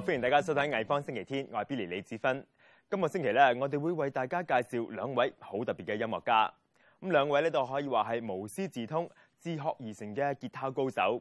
[0.00, 2.42] 欢迎大家收睇藝方星期天，我係 Billy 李志芬。
[2.88, 6.50] 今個星期咧，我哋會為大家介紹兩位好特別嘅音樂家。
[7.02, 11.20] 咁兩位咧都可以話係無師自通、自學而成嘅吉他高手，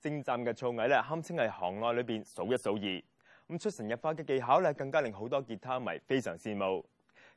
[0.00, 3.54] 精湛嘅造詣咧，堪稱係行內裏邊數一數二。
[3.54, 6.84] 咁出神入化嘅技巧咧，更加令好多吉他迷非常羨慕。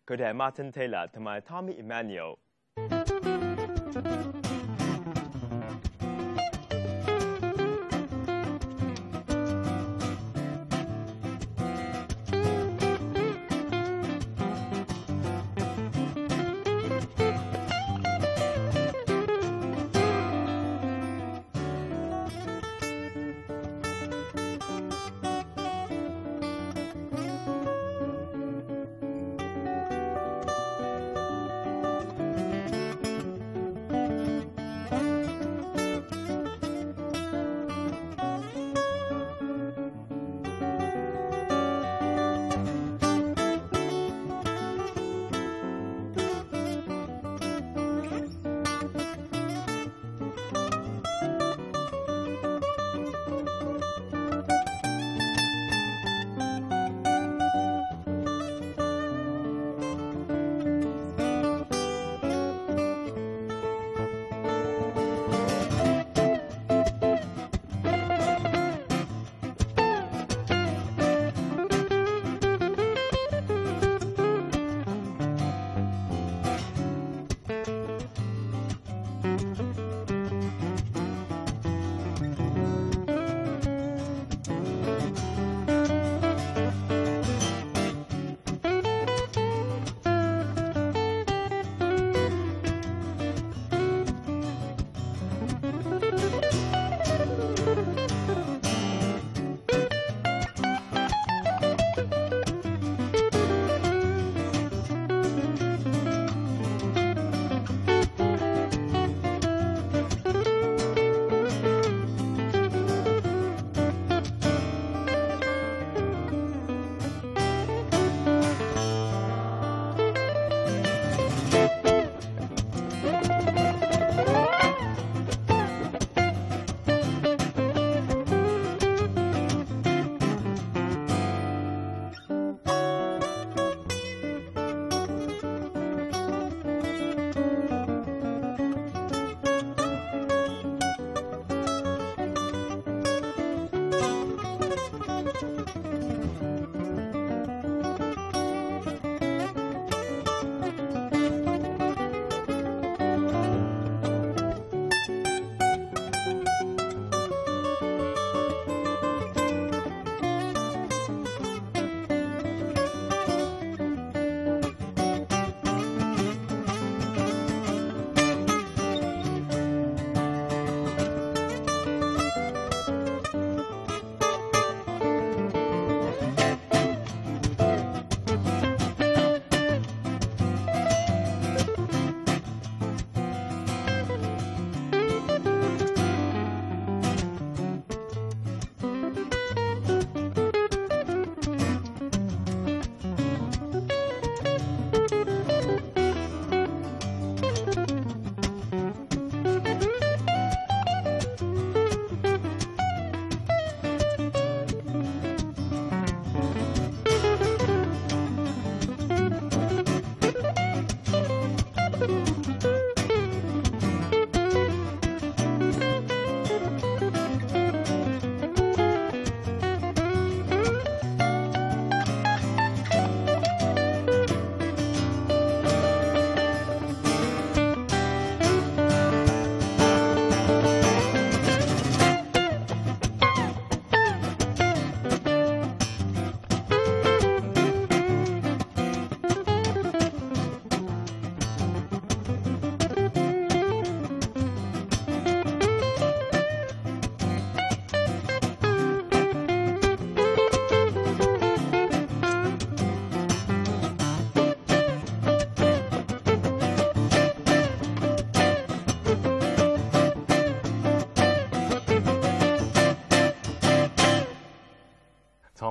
[0.07, 2.37] 佢哋係 Martin Taylor 同埋 Tommy Emmanuel。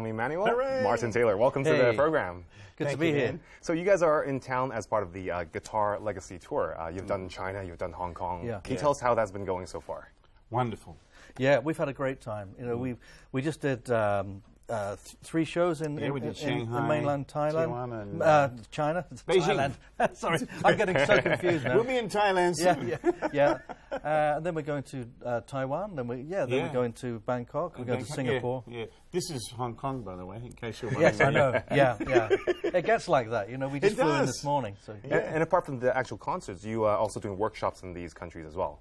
[0.08, 0.82] Tommy Emmanuel, Hooray!
[0.82, 1.36] Martin Taylor.
[1.36, 2.44] Welcome to the program.
[2.76, 3.26] Good Thank to be you, here.
[3.26, 3.40] man.
[3.60, 6.80] So you guys are in town as part of the uh, Guitar Legacy Tour.
[6.80, 8.42] Uh, you've done China, you've done Hong Kong.
[8.46, 8.60] Yeah.
[8.60, 8.80] Can you Yeah.
[8.80, 10.10] tell us how that's been going so far?
[10.50, 10.96] Wonderful.
[11.36, 12.54] Yeah, we've had a great time.
[12.58, 12.96] You know, we
[13.32, 16.66] we just did um, uh, th- three shows in, Yeah, in, we did in- in
[16.66, 19.72] Shanghai, Beijing, Thailand, and, uh, uh, China, Beijing.
[19.98, 20.16] Thailand.
[20.16, 21.74] Sorry, I'm getting so confused now.
[21.76, 22.88] We'll be in Thailand yeah, soon.
[22.88, 23.58] yeah, yeah.
[23.92, 25.96] Uh, and then we're going to uh, Taiwan.
[25.96, 26.66] Then we, yeah, then Yeah.
[26.66, 27.78] we're going to Bangkok.
[27.78, 28.64] We're going to Singapore.
[28.68, 28.84] Yeah, yeah.
[29.10, 31.14] This is Hong Kong, by the way, in case you're wondering.
[31.18, 31.62] Yes, I know.
[31.74, 32.28] Yeah, yeah.
[32.64, 33.48] It gets like that.
[33.48, 34.76] You know, we just flew in this morning.
[34.84, 38.12] So And, and apart from the actual concerts, you are also doing workshops in these
[38.12, 38.80] countries as well.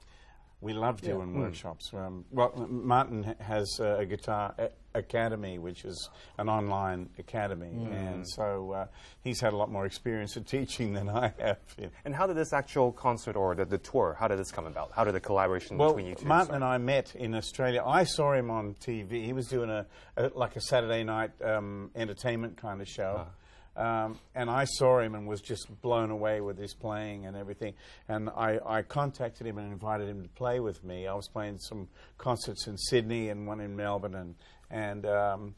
[0.59, 1.39] We love doing Hmm.
[1.42, 1.94] workshops.
[1.94, 6.09] Um, well, Martin has uh, a guitar a- academy, which is
[6.39, 7.94] an online academy, Hmm.
[7.94, 8.88] and so uh,
[9.21, 11.59] he's had a lot more experience in teaching than I have.
[11.77, 11.89] Yeah.
[12.06, 14.92] And how did this actual concert or the, the tour, how did this come about?
[14.94, 16.56] How did the collaboration Well, between you two Martin start?
[16.56, 17.83] and I met in Australia.
[17.86, 19.24] I saw him on TV.
[19.25, 19.86] He was doing a,
[20.18, 23.27] a like a Saturday night um, entertainment kind of show.
[23.27, 23.31] Ah.
[23.77, 27.75] Um, and I saw him and was just blown away with his playing and everything.
[28.09, 31.06] And I, I contacted him and invited him to play with me.
[31.06, 31.88] I was playing some
[32.18, 34.35] concerts in Sydney and one in Melbourne, and
[34.71, 35.56] and um,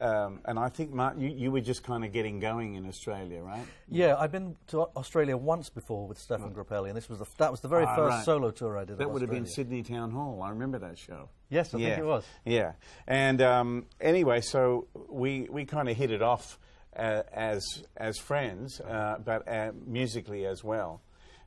[0.00, 3.42] um, and I think Martin, you, you were just kind of getting going in Australia,
[3.42, 3.64] right?
[3.88, 7.50] yeah, I've been to Australia once before with Stephane Grappelli, and this was the, that
[7.50, 8.24] was the very Ah, first right.
[8.24, 8.98] solo tour I did.
[8.98, 10.42] That would have been Sydney Town Hall.
[10.42, 11.28] I remember that show.
[11.50, 12.24] Yes, I think it was.
[12.44, 12.72] Yeah,
[13.06, 16.58] and um, anyway, so we we kind of hit it off
[16.96, 21.00] uh, as as friends, uh, but uh, musically as well.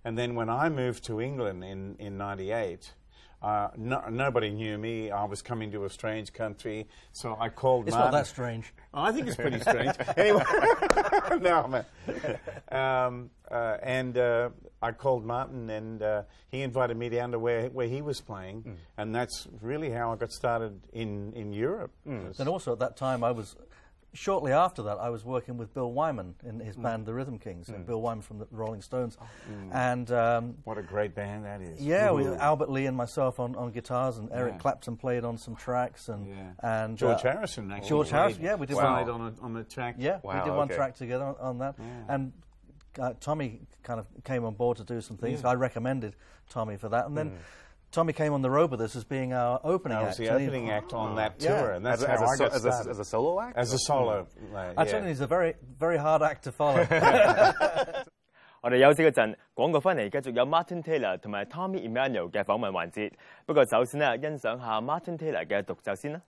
[0.05, 2.93] And then when I moved to England in in '98.
[3.41, 5.11] Uh, no, nobody knew me.
[5.11, 7.89] I was coming to a strange country, so I called.
[7.89, 8.13] It's Martin.
[8.13, 8.73] not that strange.
[8.93, 9.93] I think it's pretty strange.
[10.15, 10.43] anyway,
[11.41, 11.85] no, man.
[12.71, 14.49] Um, uh, and uh,
[14.81, 18.77] I called Martin, and uh, he invited me down to where, where he was playing,
[18.97, 21.91] and that's really how I got started in, in Europe.
[22.05, 23.57] Was- And also at that time, I was
[24.13, 27.69] shortly after that, I was working with Bill Wyman in his band, The Rhythm Kings,
[27.69, 29.17] and Bill Wyman from the Rolling Stones,
[29.71, 30.11] and.
[30.11, 31.81] Um, What a great band that is.
[31.81, 32.35] yeah, we, Ooh.
[32.35, 34.59] Albert Lee and myself on, on guitars, and Eric Yeah.
[34.59, 36.51] Clapton played on some tracks, and Yeah.
[36.59, 37.89] and George uh, Harrison actually.
[37.89, 39.09] George Harrison, yeah, we did played one.
[39.09, 39.95] on, a, on the track.
[39.97, 41.85] Yeah, we Wow, did one track together on, on that, Yeah.
[42.13, 42.33] and
[42.99, 45.43] uh, Tommy kind of came on board to do some things.
[45.43, 46.15] I recommended
[46.49, 47.33] Tommy for that, and then
[47.92, 50.08] Tommy came on the road with us as being our opening I act.
[50.08, 51.60] was the and he- opening act on that Yeah.
[51.60, 52.90] tour, and that's as, a, as, how a, I so- got as, a, started.
[52.90, 53.56] as a solo act?
[53.56, 54.26] As a solo.
[54.52, 54.90] like, I yeah.
[54.90, 56.84] tell you, he's a very, very hard act to follow.
[58.60, 63.12] 我哋休息嗰阵，广告翻嚟继续有 Martin Taylor 同埋 Tommy Emmanuel 嘅访问环节。
[63.46, 66.20] 不过首先咧，欣赏下 Martin Taylor 嘅独奏先啦。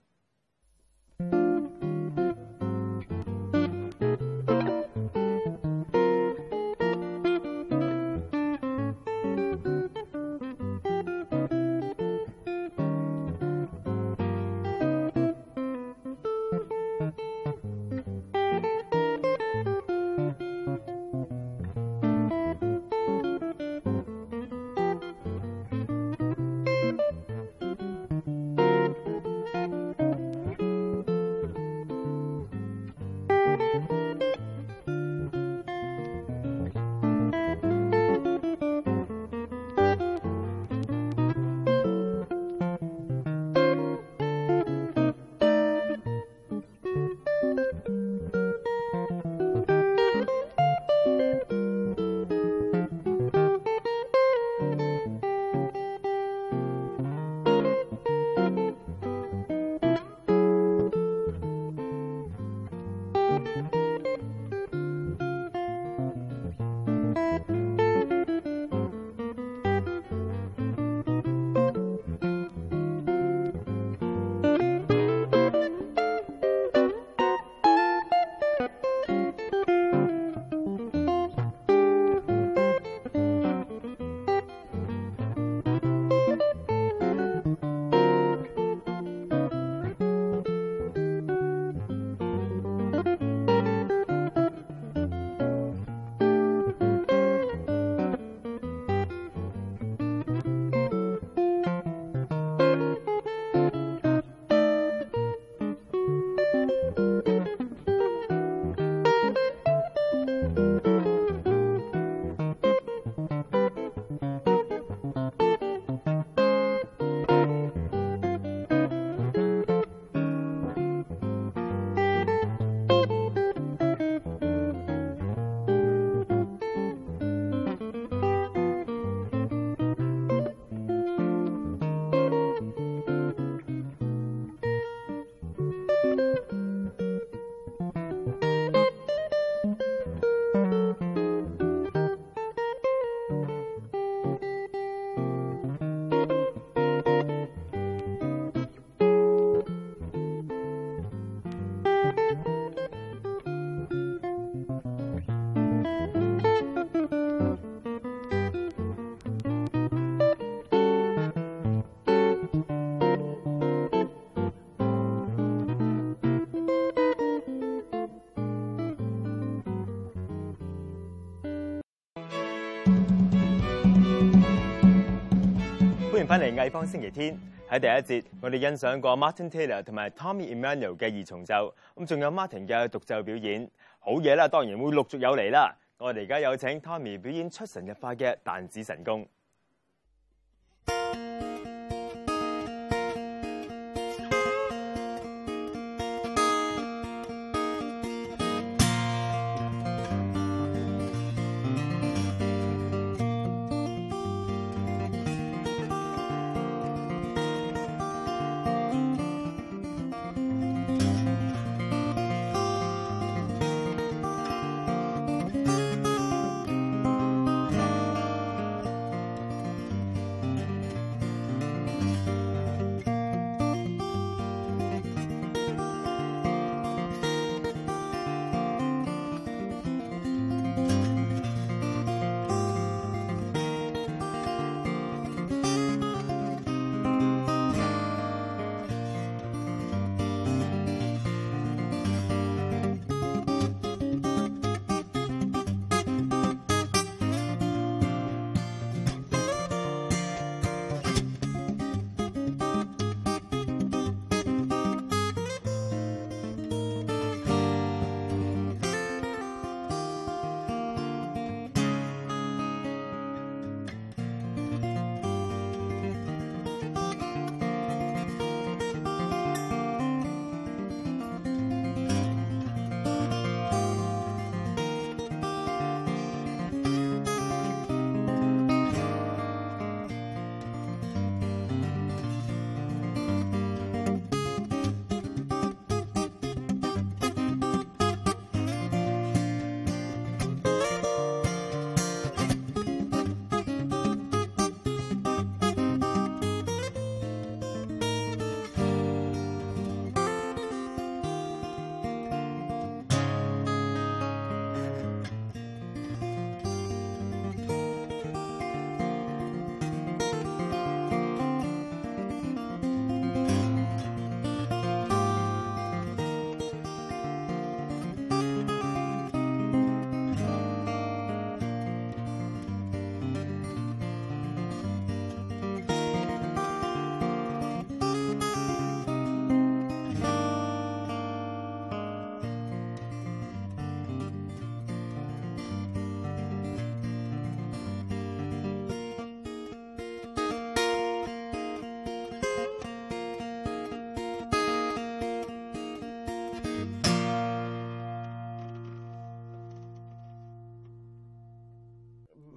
[176.38, 177.34] 翻嚟艺方星期天。
[177.66, 183.66] 喺第一节，我哋欣赏过 Martin Taylor 同埋 Tommy Emmanuel 嘅二重奏，咁仲有 Martin 嘅独奏表演。
[183.98, 185.74] 好嘢啦，当然会陆续有嚟啦。
[185.96, 189.26] 我哋而家有请 Tommy 表演出神入化嘅弹指神功。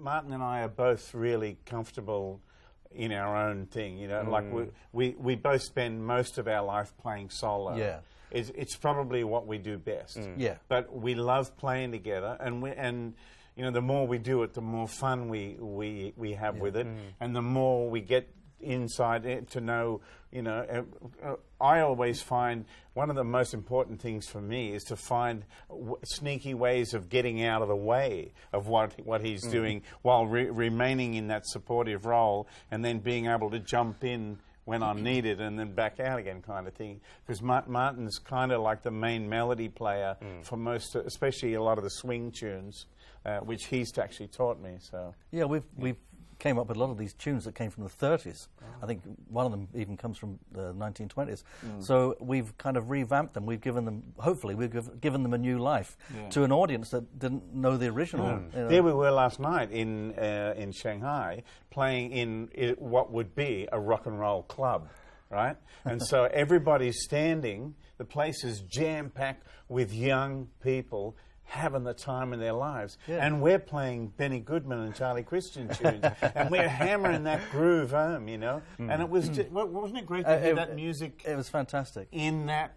[0.10, 2.42] Martin and I are both really comfortable
[2.90, 4.00] in our own thing.
[4.00, 4.72] You know, like we, mm.
[4.92, 7.76] we we both spend most of our life playing solo.
[7.76, 8.00] Yeah.
[8.32, 10.18] it's, it's probably what we do best.
[10.18, 10.34] Mm.
[10.38, 10.56] Yeah.
[10.68, 13.14] but we love playing together, and we and.
[13.56, 16.78] You know, the more we do it, the more fun we, we, we have with
[16.78, 16.96] it, mm.
[17.20, 18.30] and the more we get
[18.62, 20.02] inside it to know.
[20.32, 20.86] You know,
[21.24, 25.44] uh, I always find one of the most important things for me is to find
[25.70, 30.28] w- sneaky ways of getting out of the way of what what he's doing while
[30.28, 35.02] re- remaining in that supportive role, and then being able to jump in when I'm
[35.02, 37.02] needed and then back out again, kind of thing.
[37.26, 41.84] Because Martin's kind of like the main melody player for most, especially a lot of
[41.84, 42.86] the swing tunes,
[43.26, 44.78] uh, which he's actually taught me.
[44.80, 45.16] So.
[45.32, 45.98] Yeah, we've we've
[46.40, 48.48] came up with a lot of these tunes that came from the 30s.
[48.82, 51.44] I think one of them even comes from the 1920s.
[51.80, 53.46] So we've kind of revamped them.
[53.46, 55.98] We've given them, hopefully, we've giv- given them a new life
[56.32, 58.28] to an audience that didn't know the original.
[58.54, 58.68] you know.
[58.70, 63.68] There we were last night in uh, in Shanghai playing in i what would be
[63.72, 64.88] a rock and roll club,
[65.30, 65.58] right?
[65.86, 67.76] And so everybody's standing.
[67.98, 71.16] The place is jam packed with young people
[71.50, 73.26] having the time of their lives, Yeah.
[73.26, 76.04] and we're playing Benny Goodman and Charlie Christian tunes,
[76.36, 78.62] and we're hammering that groove home, you know.
[78.78, 81.36] And it was, ju- wa- wasn't it great to Uh, hear it- that music It
[81.36, 82.08] was fantastic.
[82.12, 82.76] in that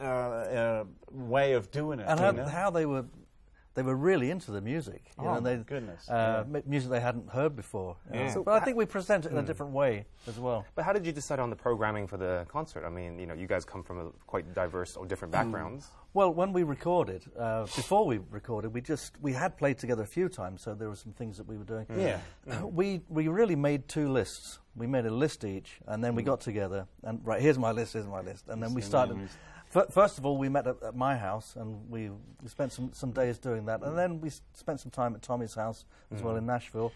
[0.00, 2.06] uh, uh, way of doing it?
[2.08, 2.44] and you how, know?
[2.46, 3.04] how they were
[3.74, 5.02] they were really into the music.
[5.18, 7.96] You Oh, know, they, goodness, Uh, m- Music they hadn't heard before.
[8.12, 8.32] Yeah.
[8.44, 10.64] but I think we present it in a different way as well.
[10.76, 12.84] But how did you decide on the programming for the concert?
[12.84, 15.90] I mean, you know, you guys come from a quite diverse or different backgrounds.
[16.12, 20.06] Well, when we recorded, uh, before we recorded, we just we had played together a
[20.06, 21.86] few times, so there were some things that we were doing.
[21.96, 22.20] Yeah.
[22.48, 24.60] Uh, we we really made two lists.
[24.76, 27.92] We made a list each, and then we got together and right here's my list,
[27.94, 29.16] here's my list, and then we started.
[29.90, 33.10] First of all, we met at, at my house, and we, we spent some, some
[33.10, 36.46] days doing that, and then we spent some time at Tommy's house as well in
[36.46, 36.92] Nashville.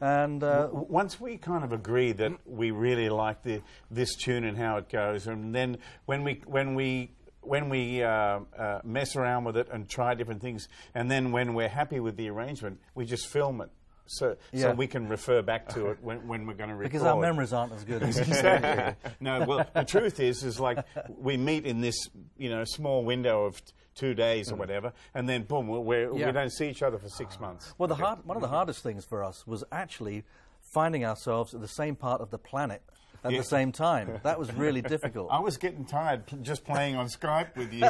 [0.00, 4.56] And uh, Once we kind of agree that we really like the, this tune and
[4.56, 7.10] how it goes, and then when we when we
[7.42, 11.54] when we uh, uh, mess around with it and try different things, and then when
[11.54, 13.70] we're happy with the arrangement, we just film it,
[14.06, 16.92] so so we can refer back to it when, when we're going to record.
[16.92, 19.12] because our memories aren't as good as exactly.
[19.20, 21.96] no, well, the truth is, is like we meet in this,
[22.36, 24.58] you know, small window of t- two days or mm.
[24.58, 26.26] whatever, and then boom, Yeah.
[26.26, 27.42] we don't see each other for six ah.
[27.42, 27.74] months.
[27.78, 28.56] Well, the hard, one of the mm-hmm.
[28.56, 30.24] hardest things for us was actually
[30.60, 32.82] finding ourselves at the same part of the planet
[33.22, 33.38] at Yeah.
[33.38, 34.20] the same time.
[34.22, 35.28] That was really difficult.
[35.30, 37.86] I was getting tired just playing on Skype with you.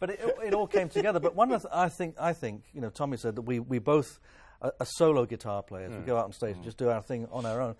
[0.00, 1.18] But it, it all came together.
[1.18, 3.78] But one of the, I think I think you know Tommy said that we we
[3.78, 4.20] both
[4.62, 5.92] are, are solo guitar players.
[5.94, 7.76] We go out on stage and just do our thing on our own.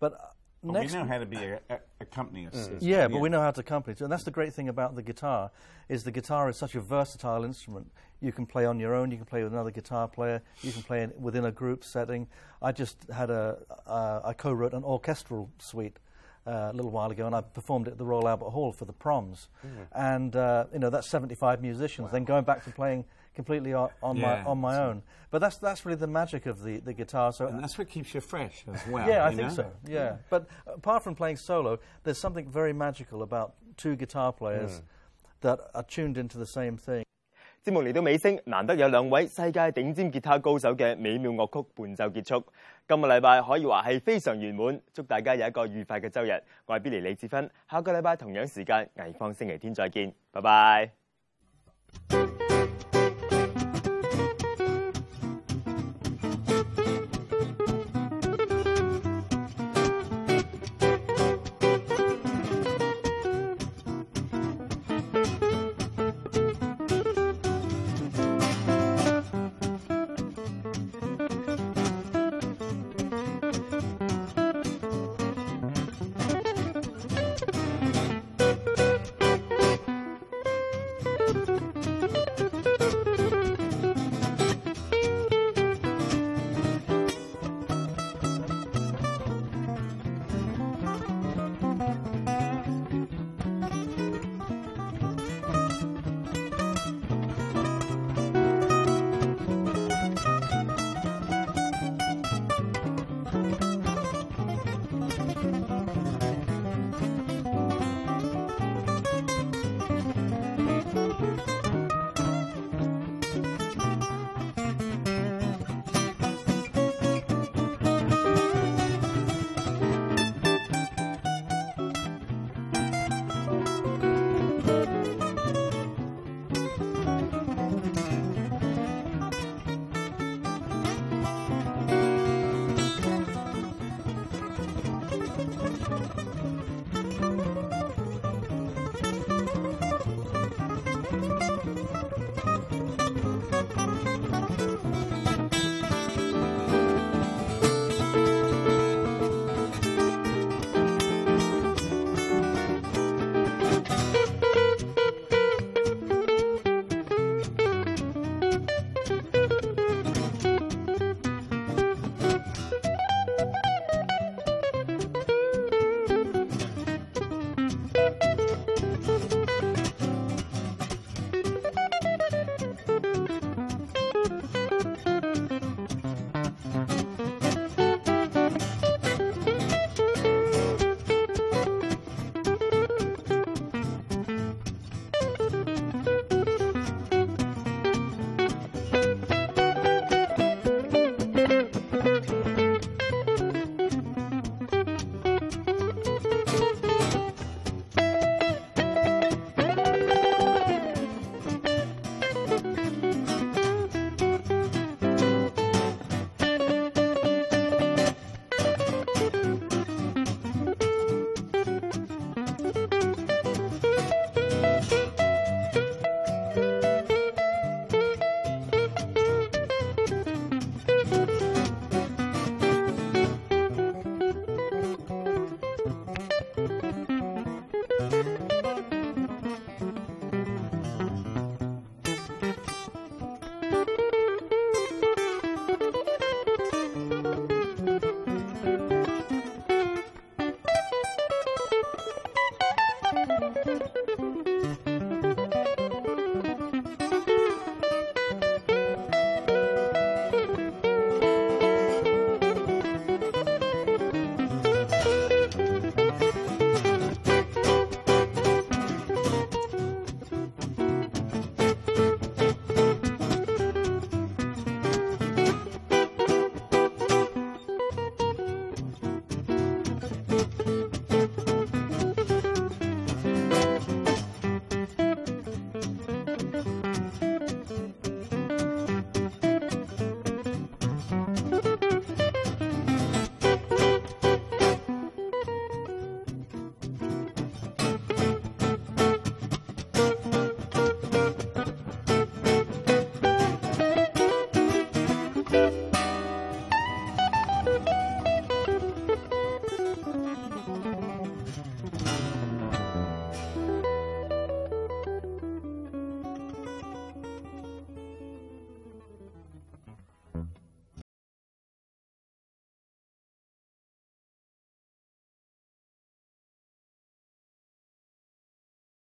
[0.00, 0.26] But uh,
[0.62, 2.70] we know how to be a, a, accompany us.
[2.80, 3.96] Yeah, but we know how to accompany.
[4.00, 5.50] And that's the great thing about the guitar,
[5.88, 7.90] is the guitar is such a versatile instrument.
[8.20, 10.82] You can play on your own, you can play with another guitar player, you can
[10.82, 12.28] play in, within a group setting.
[12.60, 15.98] I just had a, uh, I co-wrote an orchestral suite
[16.46, 18.84] uh, a little while ago, and I performed it at the Royal Albert Hall for
[18.84, 19.48] the proms.
[19.92, 23.04] And, uh, you know, that's 75 musicians, then going back to playing
[23.35, 25.01] completely on, on Yeah, my, on my own.
[25.29, 27.31] But that's, that's really the magic of the, the guitar.
[27.31, 29.07] So And that's what keeps you fresh as well.
[29.07, 29.55] yeah, I you think know?
[29.55, 29.71] so.
[29.85, 34.81] Yeah, but apart from playing solo, there's something very magical about two guitar players
[35.41, 37.03] that are tuned into the same thing.
[37.65, 42.45] 节目嚟到尾声，难得有两位世界顶尖吉他高手嘅美妙乐曲伴奏结束。
[42.87, 46.41] 今个礼拜可以话系非常圆满，祝大家有一个愉快嘅周日。
[46.65, 50.91] 我系 Billy 李志芬，下个礼拜同样时间艺方星期天再见，拜拜。